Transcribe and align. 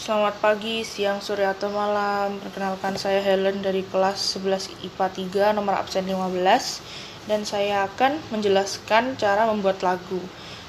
Selamat 0.00 0.40
pagi, 0.40 0.80
siang, 0.80 1.20
sore, 1.20 1.44
atau 1.44 1.68
malam. 1.68 2.40
Perkenalkan 2.40 2.96
saya 2.96 3.20
Helen 3.20 3.60
dari 3.60 3.84
kelas 3.84 4.40
11 4.40 4.88
IPA 4.88 5.52
3 5.52 5.56
nomor 5.60 5.76
absen 5.76 6.08
15 6.08 7.28
dan 7.28 7.44
saya 7.44 7.84
akan 7.84 8.16
menjelaskan 8.32 9.20
cara 9.20 9.44
membuat 9.44 9.84
lagu. 9.84 10.16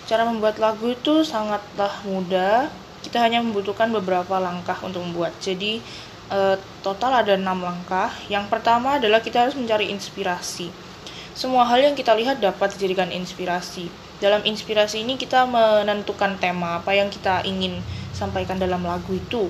Cara 0.03 0.27
membuat 0.27 0.59
lagu 0.59 0.91
itu 0.91 1.23
sangatlah 1.23 2.03
mudah. 2.03 2.67
Kita 3.07 3.23
hanya 3.23 3.39
membutuhkan 3.39 3.87
beberapa 3.95 4.35
langkah 4.35 4.75
untuk 4.83 4.99
membuat. 4.99 5.31
Jadi 5.39 5.79
eh, 6.27 6.55
total 6.83 7.23
ada 7.23 7.39
enam 7.39 7.63
langkah. 7.63 8.11
Yang 8.27 8.51
pertama 8.51 8.99
adalah 8.99 9.23
kita 9.23 9.47
harus 9.47 9.55
mencari 9.55 9.95
inspirasi. 9.95 10.91
Semua 11.31 11.63
hal 11.71 11.79
yang 11.79 11.95
kita 11.95 12.11
lihat 12.19 12.43
dapat 12.43 12.75
dijadikan 12.75 13.07
inspirasi. 13.07 13.87
Dalam 14.19 14.43
inspirasi 14.43 15.07
ini 15.07 15.15
kita 15.15 15.47
menentukan 15.47 16.35
tema 16.35 16.83
apa 16.83 16.91
yang 16.91 17.07
kita 17.07 17.47
ingin 17.47 17.79
sampaikan 18.21 18.61
dalam 18.61 18.85
lagu 18.85 19.17
itu 19.17 19.49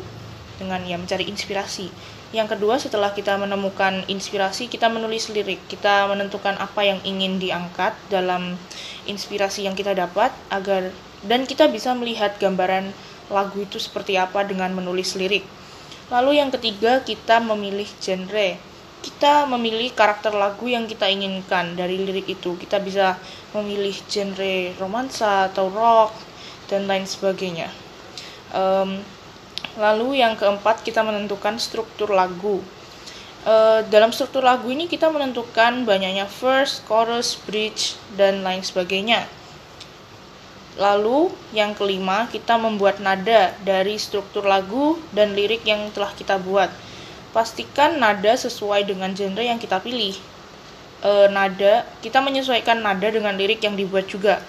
dengan 0.55 0.79
ya 0.87 0.95
mencari 0.95 1.27
inspirasi. 1.27 1.91
Yang 2.31 2.55
kedua 2.55 2.79
setelah 2.79 3.11
kita 3.11 3.35
menemukan 3.35 4.07
inspirasi 4.07 4.71
kita 4.71 4.87
menulis 4.87 5.27
lirik. 5.35 5.59
Kita 5.67 6.07
menentukan 6.07 6.55
apa 6.55 6.87
yang 6.87 7.03
ingin 7.03 7.43
diangkat 7.43 7.91
dalam 8.07 8.55
inspirasi 9.03 9.67
yang 9.67 9.75
kita 9.75 9.91
dapat 9.91 10.31
agar 10.47 10.95
dan 11.27 11.43
kita 11.43 11.67
bisa 11.67 11.91
melihat 11.91 12.39
gambaran 12.39 12.95
lagu 13.27 13.59
itu 13.59 13.75
seperti 13.75 14.15
apa 14.15 14.47
dengan 14.47 14.71
menulis 14.71 15.19
lirik. 15.19 15.43
Lalu 16.07 16.39
yang 16.39 16.55
ketiga 16.55 17.03
kita 17.03 17.43
memilih 17.43 17.91
genre 17.99 18.71
kita 19.01 19.49
memilih 19.49 19.89
karakter 19.97 20.29
lagu 20.29 20.69
yang 20.69 20.85
kita 20.85 21.09
inginkan 21.09 21.73
dari 21.73 21.97
lirik 21.97 22.29
itu. 22.29 22.53
Kita 22.53 22.77
bisa 22.77 23.17
memilih 23.49 23.97
genre 24.05 24.77
romansa 24.77 25.49
atau 25.49 25.73
rock 25.73 26.13
dan 26.69 26.85
lain 26.85 27.09
sebagainya. 27.09 27.73
Um, 28.51 28.99
lalu 29.79 30.19
yang 30.19 30.35
keempat 30.35 30.83
kita 30.83 31.01
menentukan 31.01 31.55
struktur 31.57 32.11
lagu. 32.11 32.59
Uh, 33.41 33.81
dalam 33.89 34.13
struktur 34.13 34.45
lagu 34.45 34.69
ini 34.69 34.85
kita 34.85 35.09
menentukan 35.09 35.81
banyaknya 35.87 36.29
verse, 36.29 36.83
chorus, 36.85 37.39
bridge 37.47 37.97
dan 38.13 38.45
lain 38.45 38.61
sebagainya. 38.61 39.25
Lalu 40.79 41.33
yang 41.51 41.75
kelima 41.75 42.31
kita 42.31 42.55
membuat 42.55 43.03
nada 43.03 43.51
dari 43.65 43.99
struktur 43.99 44.47
lagu 44.47 44.95
dan 45.11 45.35
lirik 45.35 45.67
yang 45.67 45.91
telah 45.91 46.15
kita 46.15 46.39
buat 46.39 46.71
pastikan 47.35 47.99
nada 47.99 48.35
sesuai 48.39 48.87
dengan 48.87 49.11
genre 49.11 49.43
yang 49.43 49.59
kita 49.59 49.83
pilih. 49.83 50.15
E, 51.03 51.11
nada, 51.27 51.83
kita 51.99 52.23
menyesuaikan 52.23 52.79
nada 52.79 53.07
dengan 53.11 53.35
lirik 53.35 53.59
yang 53.59 53.75
dibuat 53.75 54.07
juga. 54.07 54.39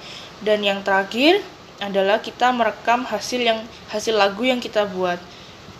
Dan 0.42 0.62
yang 0.62 0.83
terakhir 0.87 1.42
adalah 1.83 2.22
kita 2.22 2.55
merekam 2.55 3.02
hasil 3.02 3.42
yang 3.42 3.58
hasil 3.91 4.14
lagu 4.14 4.47
yang 4.47 4.62
kita 4.62 4.86
buat. 4.86 5.19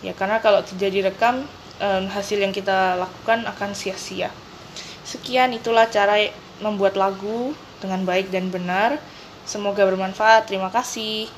Ya, 0.03 0.11
karena 0.11 0.43
kalau 0.43 0.59
tidak 0.59 0.91
direkam, 0.91 1.47
e, 1.79 1.87
hasil 2.11 2.43
yang 2.43 2.51
kita 2.51 2.99
lakukan 2.99 3.47
akan 3.47 3.71
sia-sia. 3.71 4.27
Sekian 5.07 5.55
itulah 5.55 5.87
cara 5.87 6.19
membuat 6.59 6.99
lagu 6.99 7.55
dengan 7.79 8.03
baik 8.03 8.27
dan 8.27 8.51
benar. 8.51 8.99
Semoga 9.47 9.87
bermanfaat. 9.87 10.51
Terima 10.51 10.67
kasih. 10.67 11.31